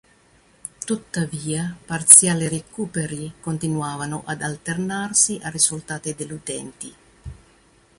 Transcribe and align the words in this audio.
Tuttavia, 0.85 1.77
parziali 1.85 2.47
recuperi 2.47 3.33
continuavano 3.39 4.23
ad 4.25 4.41
alternarsi 4.41 5.39
a 5.43 5.49
risultati 5.49 6.15
deludenti. 6.15 6.93